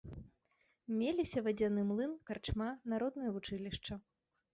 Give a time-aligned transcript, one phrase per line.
[1.01, 3.93] Меліся вадзяны млын, карчма, народнае вучылішча.